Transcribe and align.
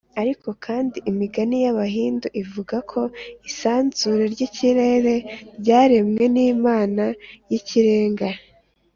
ariko 0.21 0.49
kandi, 0.65 0.97
imigani 1.11 1.57
y’abahindu 1.65 2.27
ivuga 2.41 2.75
ko 2.91 3.01
isanzure 3.49 4.23
ry’ikirere 4.33 5.15
ryaremwe 5.59 6.23
n’imana 6.35 7.03
y’ikirenga 7.49 8.27